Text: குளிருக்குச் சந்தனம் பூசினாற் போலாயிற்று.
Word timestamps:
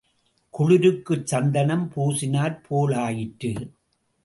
குளிருக்குச் 0.53 1.25
சந்தனம் 1.25 1.91
பூசினாற் 1.95 2.59
போலாயிற்று. 2.69 3.53